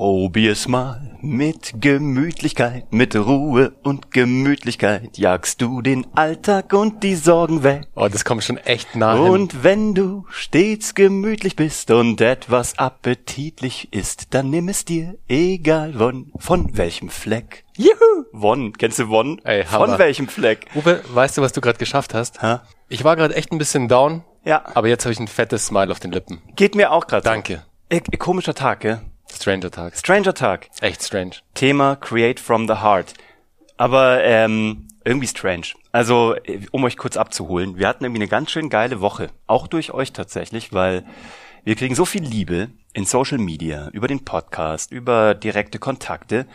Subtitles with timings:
[0.00, 7.62] Probier's mal mit Gemütlichkeit, mit Ruhe und Gemütlichkeit jagst du den Alltag und die Sorgen
[7.64, 7.86] weg.
[7.94, 9.30] Oh, das kommt schon echt nah hin.
[9.30, 15.92] Und wenn du stets gemütlich bist und etwas appetitlich ist, dann nimm es dir, egal
[15.92, 17.66] von, von welchem Fleck.
[17.76, 18.24] Juhu!
[18.32, 19.38] Won, kennst du Won?
[19.44, 19.98] Ey, von Hammer.
[19.98, 20.64] welchem Fleck?
[20.74, 22.40] Uwe, weißt du, was du gerade geschafft hast?
[22.40, 22.60] Hä?
[22.88, 25.92] Ich war gerade echt ein bisschen down, Ja, aber jetzt habe ich ein fettes Smile
[25.92, 26.40] auf den Lippen.
[26.56, 27.24] geht mir auch gerade.
[27.24, 27.64] Danke.
[27.90, 29.02] Äh, komischer Tag, gell?
[29.32, 29.96] Stranger Tag.
[29.96, 30.68] Stranger Tag.
[30.80, 31.36] Echt strange.
[31.54, 33.14] Thema Create from the Heart.
[33.76, 35.68] Aber ähm, irgendwie strange.
[35.92, 36.36] Also,
[36.70, 39.30] um euch kurz abzuholen, wir hatten irgendwie eine ganz schön geile Woche.
[39.46, 41.04] Auch durch euch tatsächlich, weil
[41.64, 46.46] wir kriegen so viel Liebe in Social Media, über den Podcast, über direkte Kontakte.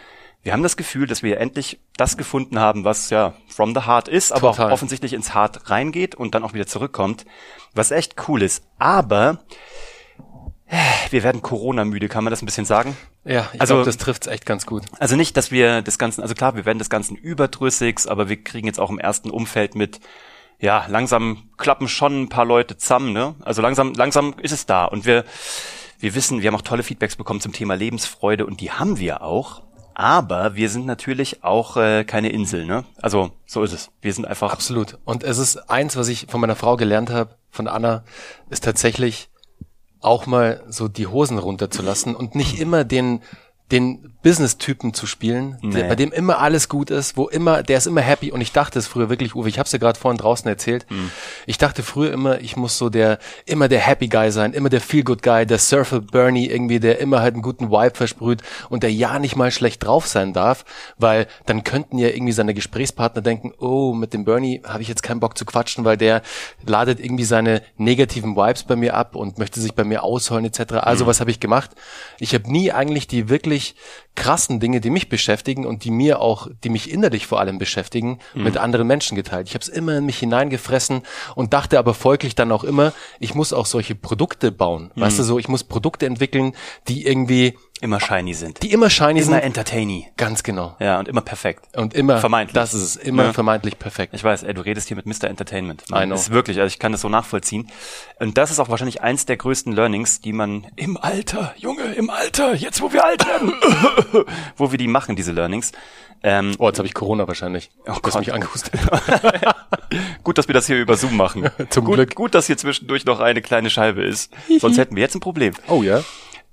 [0.43, 4.07] Wir haben das Gefühl, dass wir endlich das gefunden haben, was ja from the heart
[4.07, 4.67] ist, aber Total.
[4.67, 7.25] auch offensichtlich ins Heart reingeht und dann auch wieder zurückkommt,
[7.73, 8.63] was echt cool ist.
[8.77, 9.39] Aber
[11.11, 12.97] wir werden Corona-müde, kann man das ein bisschen sagen?
[13.23, 14.83] Ja, ich Also- glaube, das trifft's echt ganz gut.
[14.99, 18.43] Also nicht, dass wir das Ganze, also klar, wir werden das Ganzen überdrüssig, aber wir
[18.43, 19.99] kriegen jetzt auch im ersten Umfeld mit,
[20.59, 23.35] ja, langsam klappen schon ein paar Leute zusammen, ne?
[23.43, 24.85] Also langsam, langsam ist es da.
[24.85, 25.23] Und wir,
[25.99, 29.21] wir wissen, wir haben auch tolle Feedbacks bekommen zum Thema Lebensfreude und die haben wir
[29.21, 29.63] auch.
[29.97, 32.83] Aber wir sind natürlich auch äh, keine Insel, ne?
[33.01, 33.91] Also so ist es.
[34.01, 34.97] Wir sind einfach Absolut.
[35.05, 38.03] Und es ist eins, was ich von meiner Frau gelernt habe, von Anna,
[38.49, 39.29] ist tatsächlich
[40.01, 43.21] auch mal so die Hosen runterzulassen und nicht immer den
[43.71, 45.89] den Business-Typen zu spielen, der, Nee.
[45.89, 48.77] bei dem immer alles gut ist, wo immer, der ist immer happy und ich dachte
[48.79, 50.85] es früher wirklich, Uwe, ich habe es ja gerade vorhin draußen erzählt,
[51.47, 54.81] ich dachte früher immer, ich muss so der, immer der Happy Guy sein, immer der
[54.81, 58.91] Feel-Good Guy, der Surfer Bernie irgendwie, der immer halt einen guten Vibe versprüht und der
[58.91, 60.65] ja nicht mal schlecht drauf sein darf,
[60.97, 65.01] weil dann könnten ja irgendwie seine Gesprächspartner denken, oh, mit dem Bernie habe ich jetzt
[65.03, 66.21] keinen Bock zu quatschen, weil der
[66.65, 70.73] ladet irgendwie seine negativen Vibes bei mir ab und möchte sich bei mir ausheulen etc.
[70.75, 71.71] Also was habe ich gemacht?
[72.19, 73.54] Ich habe nie eigentlich die wirklich
[74.15, 78.19] krassen Dinge, die mich beschäftigen und die mir auch, die mich innerlich vor allem beschäftigen,
[78.33, 79.47] mit anderen Menschen geteilt.
[79.49, 81.01] Ich habe es immer in mich hineingefressen
[81.35, 84.91] und dachte aber folglich dann auch immer, ich muss auch solche Produkte bauen.
[84.95, 86.53] Weißt du so, ich muss Produkte entwickeln,
[86.87, 88.63] die irgendwie, immer shiny sind.
[88.63, 89.39] die immer shiny immer sind.
[89.43, 90.05] entertaining.
[90.15, 90.77] Ganz genau.
[90.79, 91.65] Ja, und immer perfekt.
[91.77, 92.53] Und immer, Vermeintlich.
[92.53, 93.33] das ist es, immer Ja.
[93.33, 94.13] vermeintlich perfekt.
[94.15, 95.25] Ich weiß, ey, du redest hier mit Mr.
[95.29, 95.83] Entertainment.
[95.91, 96.09] I know.
[96.11, 97.69] Das ist wirklich, also ich kann das so nachvollziehen.
[98.19, 102.09] Und das ist auch wahrscheinlich eins der größten Learnings, die man im Alter, Junge, im
[102.09, 103.44] Alter, jetzt wo wir alt werden,
[104.57, 105.71] wo wir die machen, diese Learnings.
[106.23, 107.69] Ähm, Oh, jetzt habe ich Corona wahrscheinlich.
[107.81, 108.19] Oh Du hast Gott.
[108.19, 108.73] mich angehustet.
[110.23, 111.49] gut, dass wir das hier über Zoom machen.
[111.69, 112.15] Zum gut, Glück.
[112.15, 114.31] Gut, dass hier zwischendurch noch eine kleine Scheibe ist.
[114.59, 115.53] Sonst hätten wir jetzt ein Problem.
[115.67, 116.01] Oh ja?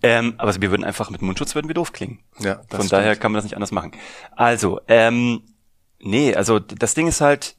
[0.03, 2.19] Ähm, aber wir würden einfach mit Mundschutz würden wir doof klingen.
[2.41, 2.93] Ja, das Von stimmt.
[2.93, 3.93] daher kann man das nicht anders machen.
[4.35, 5.43] Also, ähm,
[6.01, 7.55] nee, also das Ding ist halt,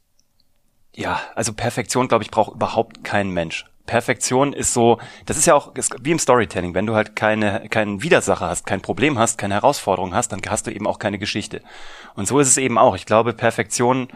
[0.94, 3.66] ja, also Perfektion, glaube ich, braucht überhaupt kein Mensch.
[3.86, 8.02] Perfektion ist so, das ist ja auch wie im Storytelling, wenn du halt keine keinen
[8.02, 11.62] Widersacher hast, kein Problem hast, keine Herausforderung hast, dann hast du eben auch keine Geschichte.
[12.16, 12.96] Und so ist es eben auch.
[12.96, 14.08] Ich glaube, Perfektion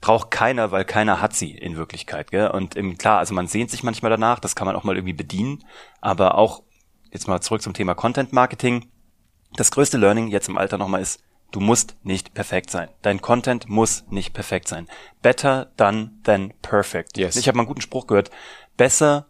[0.00, 2.30] braucht keiner, weil keiner hat sie in Wirklichkeit.
[2.30, 2.48] Gell?
[2.48, 5.12] Und im, klar, also man sehnt sich manchmal danach, das kann man auch mal irgendwie
[5.12, 5.64] bedienen,
[6.00, 6.62] aber auch
[7.10, 8.88] jetzt mal zurück zum Thema Content Marketing.
[9.54, 12.88] Das größte Learning jetzt im Alter nochmal ist, du musst nicht perfekt sein.
[13.02, 14.88] Dein Content muss nicht perfekt sein.
[15.22, 17.18] Better done than perfect.
[17.18, 17.36] Yes.
[17.36, 18.30] Ich habe mal einen guten Spruch gehört.
[18.76, 19.26] Besser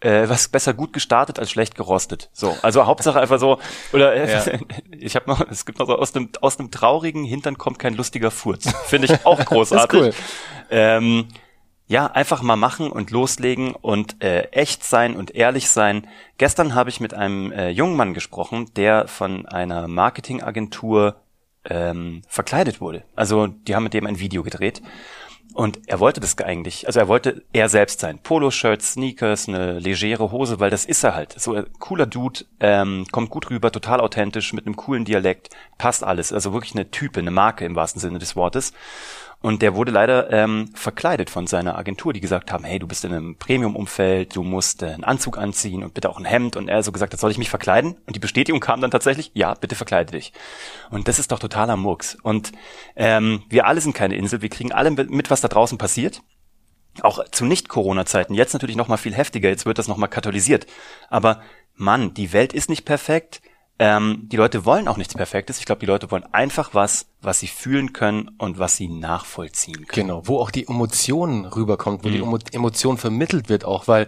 [0.00, 2.30] äh, was besser gut gestartet als schlecht gerostet.
[2.32, 3.58] So, also Hauptsache einfach so
[3.92, 4.58] oder äh, Ja.
[4.98, 7.94] ich habe noch es gibt noch so aus dem aus einem traurigen Hintern kommt kein
[7.94, 8.72] lustiger Furz.
[8.86, 10.00] Finde ich auch großartig.
[10.00, 10.12] cool.
[10.70, 11.28] Ähm,
[11.86, 16.06] ja, einfach mal machen und loslegen und äh, echt sein und ehrlich sein.
[16.38, 21.16] Gestern habe ich mit einem äh, jungen Mann gesprochen, der von einer Marketingagentur
[21.64, 23.02] ähm, verkleidet wurde.
[23.16, 24.82] Also die haben mit dem ein Video gedreht.
[25.52, 28.18] Und er wollte das eigentlich, also er wollte er selbst sein.
[28.22, 31.38] Poloshirts, Sneakers, eine legere Hose, weil das ist er halt.
[31.38, 36.32] So cooler Dude, ähm, kommt gut rüber, total authentisch, mit einem coolen Dialekt, passt alles.
[36.32, 38.72] Also wirklich eine Type, eine Marke im wahrsten Sinne des Wortes.
[39.42, 43.06] Und der wurde leider ähm, verkleidet von seiner Agentur, die gesagt haben, hey, du bist
[43.06, 46.56] in einem Premium-Umfeld, du musst äh, einen Anzug anziehen und bitte auch ein Hemd.
[46.56, 47.96] Und er so gesagt hat, soll ich mich verkleiden?
[48.06, 50.34] Und die Bestätigung kam dann tatsächlich, ja, bitte verkleide dich.
[50.90, 52.18] Und das ist doch totaler Murks.
[52.22, 52.52] Und
[52.96, 56.20] ähm, wir alle sind keine Insel, wir kriegen alle mit, was da draußen passiert.
[57.00, 58.34] Auch zu Nicht-Corona-Zeiten.
[58.34, 60.66] Jetzt natürlich noch mal viel heftiger, jetzt wird das noch mal katalysiert.
[61.08, 61.40] Aber
[61.76, 63.40] Mann, die Welt ist nicht perfekt.
[63.82, 65.58] Ähm, die Leute wollen auch nichts Perfektes.
[65.58, 69.86] Ich glaube, die Leute wollen einfach was, was sie fühlen können und was sie nachvollziehen
[69.86, 70.08] können.
[70.08, 74.06] Genau, wo auch die Emotion rüberkommt, wo die Emo Emotion vermittelt wird auch, weil,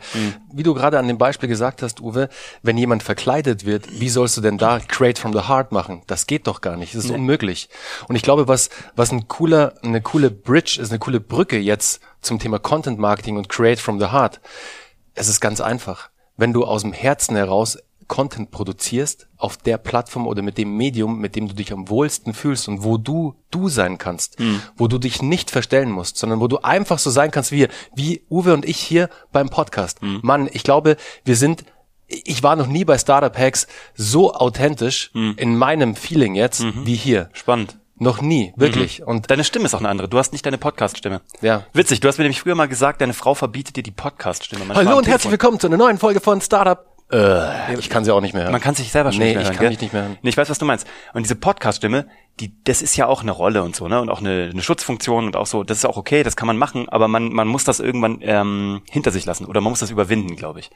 [0.53, 2.29] wie du gerade an dem Beispiel gesagt hast, Uwe,
[2.63, 6.03] wenn jemand verkleidet wird, wie sollst du denn da Create from the Heart machen?
[6.07, 7.71] Das geht doch gar nicht, das ist unmöglich.
[8.09, 12.03] Und ich glaube, was, was ein cooler, eine coole Bridge ist, eine coole Brücke jetzt
[12.21, 14.43] zum Thema Content Marketing und Create from the Heart,
[15.15, 16.11] es ist ganz einfach.
[16.37, 17.79] Wenn du aus dem Herzen heraus
[18.12, 22.35] Content produzierst auf der Plattform oder mit dem Medium, mit dem du dich am wohlsten
[22.35, 24.61] fühlst und wo du du sein kannst, mhm.
[24.76, 28.23] wo du dich nicht verstellen musst, sondern wo du einfach so sein kannst wie, wie
[28.29, 30.03] Uwe und ich hier beim Podcast.
[30.03, 30.20] Mhm.
[30.23, 31.64] Mann, ich glaube, wir sind
[32.06, 35.32] ich war noch nie bei Startup Hacks so authentisch mhm.
[35.38, 36.85] in meinem Feeling jetzt mhm.
[36.85, 37.31] wie hier.
[37.32, 37.79] Spannend.
[37.97, 39.00] Noch nie, wirklich.
[39.00, 39.06] Mhm.
[39.06, 40.11] Und deine Stimme ist auch eine andere.
[40.11, 41.23] Du hast nicht deine Podcast-Stimme.
[41.41, 41.65] Ja.
[41.73, 44.75] Witzig, du hast mir nämlich früher mal gesagt, deine Frau verbietet dir die Podcast-Stimme.
[44.75, 46.92] Hallo und herzlich willkommen zu einer neuen Folge von Startup.
[47.12, 48.53] Äh, ich kann sie auch nicht mehr hören.
[48.53, 49.53] Man kann sich selber schon nee, nicht mehr hören.
[49.53, 50.19] ich kann mich nicht mehr hören.
[50.23, 50.87] Nee, ich weiß, was du meinst.
[51.12, 52.06] Und diese Podcast-Stimme,
[52.41, 54.00] die, das ist ja auch eine Rolle und so, ne?
[54.00, 56.56] Und auch eine, eine Schutzfunktion und auch so, das ist auch okay, das kann man
[56.56, 59.91] machen, aber man, man muss das irgendwann ähm, hinter sich lassen oder man muss das
[59.91, 60.70] überwinden, glaube ich.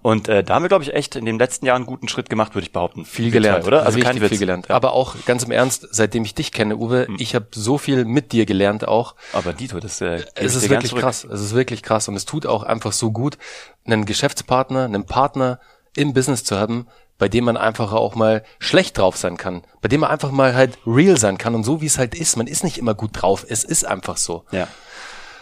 [0.00, 2.30] Und äh, da haben wir, glaube ich, echt in den letzten Jahren einen guten Schritt
[2.30, 3.04] gemacht, würde ich behaupten.
[3.04, 3.84] Viel gelernt, oder?
[3.84, 4.28] Also kein Witz.
[4.28, 4.68] viel gelernt.
[4.68, 4.76] Ja.
[4.76, 7.16] Aber auch ganz im Ernst, seitdem ich dich kenne, Uwe, hm.
[7.18, 9.16] ich habe so viel mit dir gelernt auch.
[9.32, 11.24] Aber Dito, das äh, es ist wirklich krass.
[11.24, 13.38] Es ist wirklich krass und es tut auch einfach so gut,
[13.86, 15.58] einen Geschäftspartner, einen Partner
[15.98, 16.86] im Business zu haben,
[17.18, 20.54] bei dem man einfach auch mal schlecht drauf sein kann, bei dem man einfach mal
[20.54, 22.36] halt real sein kann und so wie es halt ist.
[22.36, 23.44] Man ist nicht immer gut drauf.
[23.48, 24.44] Es ist einfach so.
[24.52, 24.68] Ja.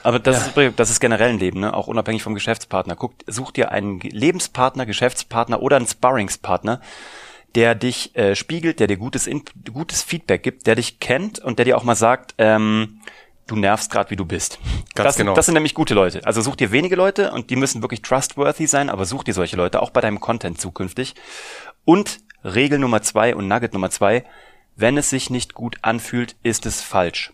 [0.03, 0.63] Aber das, ja.
[0.63, 1.75] ist, das ist generell ein Leben, ne?
[1.75, 2.97] auch unabhängig vom Geschäftspartner.
[2.97, 6.81] Guck, such dir einen Lebenspartner, Geschäftspartner oder einen Sparringspartner,
[7.57, 9.43] der dich äh, spiegelt, der dir gutes, In
[9.73, 13.01] gutes Feedback gibt, der dich kennt und der dir auch mal sagt, ähm,
[13.47, 14.59] du nervst gerade, wie du bist.
[14.95, 15.35] Ganz das, genau.
[15.35, 16.21] das sind nämlich gute Leute.
[16.25, 19.57] Also such dir wenige Leute und die müssen wirklich trustworthy sein, aber such dir solche
[19.57, 21.15] Leute, auch bei deinem Content zukünftig.
[21.85, 24.25] Und Regel Nummer zwei und Nugget Nummer zwei,
[24.77, 27.33] wenn es sich nicht gut anfühlt, ist es falsch.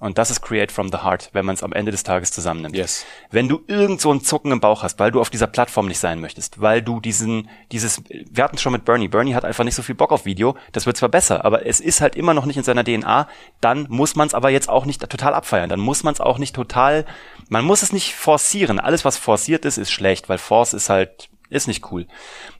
[0.00, 2.74] Und das ist Create from the Heart, wenn man es am Ende des Tages zusammennimmt.
[2.74, 3.04] Yes.
[3.30, 5.98] Wenn du irgend so einen Zucken im Bauch hast, weil du auf dieser Plattform nicht
[5.98, 9.62] sein möchtest, weil du diesen, dieses, wir hatten es schon mit Bernie, Bernie hat einfach
[9.62, 12.32] nicht so viel Bock auf Video, das wird zwar besser, aber es ist halt immer
[12.32, 13.28] noch nicht in seiner DNA,
[13.60, 16.38] dann muss man es aber jetzt auch nicht total abfeiern, dann muss man es auch
[16.38, 17.04] nicht total,
[17.50, 18.80] man muss es nicht forcieren.
[18.80, 22.06] Alles, was forciert ist, ist schlecht, weil Force ist halt ist nicht cool.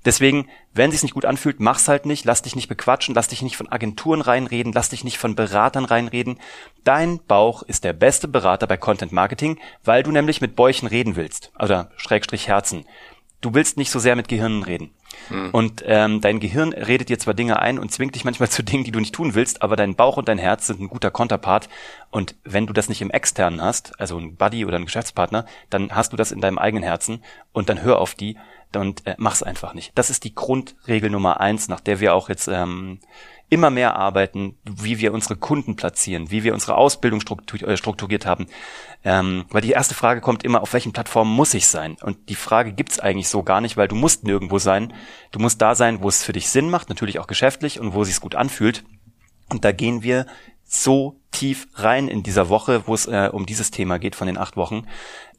[0.04, 3.42] Deswegen, wenn sich's nicht gut anfühlt, mach's halt nicht, lass dich nicht bequatschen, lass dich
[3.42, 6.38] nicht von Agenturen reinreden, lass dich nicht von Beratern reinreden.
[6.84, 11.16] Dein Bauch ist der beste Berater bei Content Marketing, weil du nämlich mit Bäuchen reden
[11.16, 11.52] willst.
[11.58, 12.84] Oder Schrägstrich Herzen.
[13.40, 14.90] Du willst nicht so sehr mit Gehirnen reden.
[15.28, 15.50] Hm.
[15.50, 18.84] Und ähm, dein Gehirn redet dir zwar Dinge ein und zwingt dich manchmal zu Dingen,
[18.84, 21.68] die du nicht tun willst, aber dein Bauch und dein Herz sind ein guter Konterpart.
[22.10, 25.94] Und wenn du das nicht im externen hast, also ein Buddy oder ein Geschäftspartner, dann
[25.94, 27.22] hast du das in deinem eigenen Herzen
[27.52, 28.36] und dann hör auf die
[28.76, 29.92] und äh, mach's einfach nicht.
[29.96, 33.00] Das ist die Grundregel Nummer eins, nach der wir auch jetzt ähm,
[33.50, 38.46] immer mehr arbeiten, wie wir unsere Kunden platzieren, wie wir unsere Ausbildung äh, strukturiert haben.
[39.04, 41.96] Ähm, weil die erste Frage kommt immer, auf welchen Plattformen muss ich sein?
[42.00, 44.94] Und die Frage gibt's eigentlich so gar nicht, weil du musst nirgendwo sein.
[45.32, 48.02] Du musst da sein, wo es für dich Sinn macht, natürlich auch geschäftlich und wo
[48.02, 48.84] es sich gut anfühlt.
[49.48, 50.26] Und da gehen wir
[50.64, 54.38] so tief rein in dieser Woche, wo es äh, um dieses Thema geht von den
[54.38, 54.86] acht Wochen.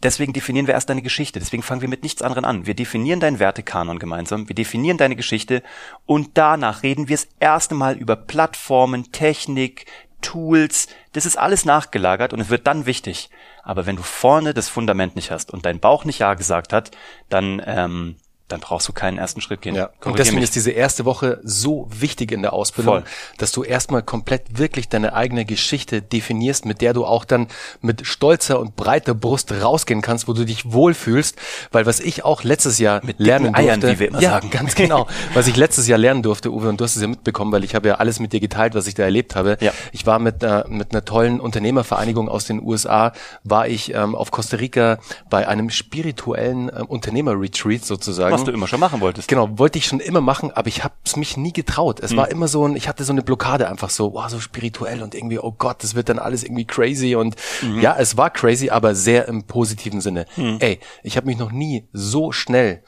[0.04, 1.40] Deswegen definieren wir erst deine Geschichte.
[1.40, 2.66] Deswegen fangen wir mit nichts anderem an.
[2.66, 4.48] Wir definieren deinen Wertekanon gemeinsam.
[4.48, 5.62] Wir definieren deine Geschichte
[6.06, 9.86] und danach reden wir das erste Mal über Plattformen, Technik,
[10.22, 10.88] Tools.
[11.14, 13.30] Das ist alles nachgelagert und es wird dann wichtig.
[13.64, 16.92] Aber wenn du vorne das Fundament nicht hast und dein Bauch nicht Ja gesagt hat,
[17.30, 18.16] dann ähm,
[18.52, 19.76] dann brauchst du keinen ersten Schritt gehen.
[19.76, 19.90] Ja.
[20.04, 20.46] Und deswegen mich.
[20.46, 23.04] ist diese erste Woche so wichtig in der Ausbildung, Voll.
[23.38, 27.48] dass du erstmal komplett wirklich deine eigene Geschichte definierst, mit der du auch dann
[27.82, 31.38] mit stolzer und breiter Brust rausgehen kannst, wo du dich wohlfühlst,
[31.72, 34.50] weil was ich auch letztes Jahr mit lernen Eiern, durfte, wie wir immer ja, sagen.
[34.50, 37.52] ganz genau, was ich letztes Jahr lernen durfte, Uwe, und du hast es ja mitbekommen,
[37.52, 39.58] weil ich habe ja alles mit dir geteilt, was ich da erlebt habe.
[39.62, 39.72] Ja.
[39.92, 44.32] Ich war mit einer, mit einer tollen Unternehmervereinigung aus den USA, war ich ähm, auf
[44.32, 48.34] Costa Rica bei einem spirituellen ähm, Unternehmer-Retreat sozusagen.
[48.34, 49.28] Was du immer schon machen wolltest.
[49.28, 52.00] Genau, wollte ich schon immer machen, aber ich habe es mich nie getraut.
[52.00, 52.18] Es hm.
[52.18, 55.16] war immer so ein, ich hatte so eine Blockade einfach so, wow, so spirituell und
[55.16, 57.80] irgendwie, oh Gott, das wird dann alles irgendwie crazy und mhm.
[57.80, 60.26] ja, es war crazy, aber sehr im positiven Sinne.
[60.36, 60.58] Mhm.
[60.60, 62.84] Ey, ich habe mich noch nie so schnell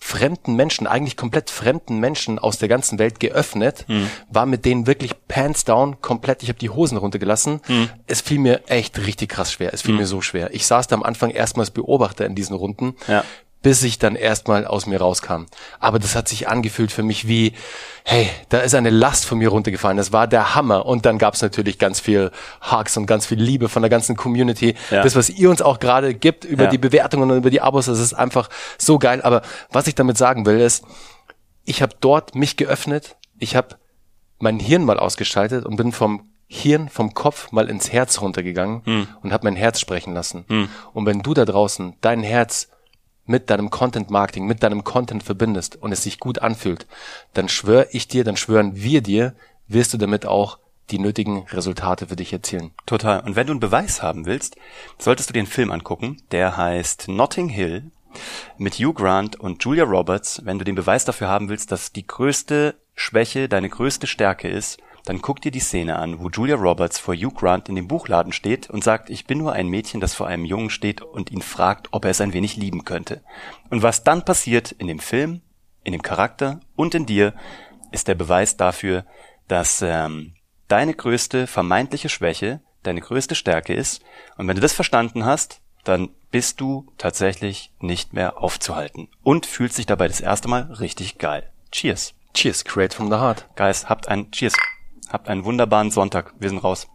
[0.00, 4.08] fremden Menschen, eigentlich komplett fremden Menschen aus der ganzen Welt geöffnet, mhm.
[4.30, 7.60] war mit denen wirklich pants down, komplett, ich habe die Hosen runtergelassen.
[7.66, 7.90] Mhm.
[8.06, 9.74] Es fiel mir echt richtig krass schwer.
[9.74, 10.00] Es fiel mhm.
[10.00, 10.54] mir so schwer.
[10.54, 13.24] Ich saß da am Anfang erstmals Beobachter in diesen Runden, ja
[13.62, 15.46] bis ich dann erstmal aus mir rauskam.
[15.80, 17.54] Aber das hat sich angefühlt für mich wie,
[18.04, 19.96] hey, da ist eine Last von mir runtergefallen.
[19.96, 20.86] Das war der Hammer.
[20.86, 22.30] Und dann gab's natürlich ganz viel
[22.70, 24.74] Hugs und ganz viel Liebe von der ganzen Community.
[24.90, 25.02] Ja.
[25.02, 26.70] Das, was ihr uns auch gerade gibt über ja.
[26.70, 28.48] die Bewertungen und über die Abos, das ist einfach
[28.78, 29.22] so geil.
[29.22, 30.84] Aber was ich damit sagen will, ist,
[31.64, 33.76] ich habe dort mich geöffnet, ich habe
[34.38, 39.08] mein Hirn mal ausgeschaltet und bin vom Hirn, vom Kopf mal ins Herz runtergegangen hm.
[39.22, 40.44] und habe mein Herz sprechen lassen.
[40.48, 40.68] Hm.
[40.94, 42.70] Und wenn du da draußen dein Herz
[43.28, 46.86] mit deinem Content Marketing, mit deinem Content verbindest und es sich gut anfühlt,
[47.34, 49.34] dann schwöre ich dir, dann schwören wir dir,
[49.68, 50.58] wirst du damit auch
[50.90, 52.70] die nötigen Resultate für dich erzielen.
[52.86, 53.20] Total.
[53.20, 54.56] Und wenn du einen Beweis haben willst,
[54.98, 56.22] solltest du den Film angucken.
[56.30, 57.90] Der heißt Notting Hill
[58.56, 62.06] mit Hugh Grant und Julia Roberts, wenn du den Beweis dafür haben willst, dass die
[62.06, 66.98] größte Schwäche deine größte Stärke ist, dann guck dir die Szene an, wo Julia Roberts
[66.98, 70.14] vor Hugh Grant in dem Buchladen steht und sagt, ich bin nur ein Mädchen, das
[70.14, 73.22] vor einem Jungen steht und ihn fragt, ob er es ein wenig lieben könnte.
[73.70, 75.40] Und was dann passiert in dem Film,
[75.84, 77.34] in dem Charakter und in dir,
[77.90, 79.04] ist der Beweis dafür,
[79.46, 80.34] dass ähm,
[80.68, 84.02] deine größte vermeintliche Schwäche deine größte Stärke ist.
[84.36, 89.78] Und wenn du das verstanden hast, dann bist du tatsächlich nicht mehr aufzuhalten und fühlst
[89.78, 91.50] dich dabei das erste Mal richtig geil.
[91.72, 92.14] Cheers.
[92.34, 93.46] Cheers, create from the heart.
[93.56, 94.54] Guys, habt ein Cheers.
[95.10, 96.34] Habt einen wunderbaren Sonntag.
[96.38, 96.86] Wir sind raus.